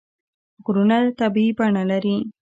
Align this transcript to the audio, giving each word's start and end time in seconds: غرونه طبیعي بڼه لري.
غرونه 0.65 0.97
طبیعي 1.19 1.51
بڼه 1.57 1.83
لري. 1.91 2.15